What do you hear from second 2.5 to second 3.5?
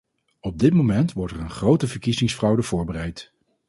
voorbereid.